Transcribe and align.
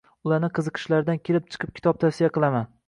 Ularni 0.29 0.49
qiziqishlaridan 0.59 1.21
kelib 1.29 1.53
chiqib 1.57 1.77
kitob 1.79 2.05
tavsiya 2.07 2.37
qilaman. 2.39 2.69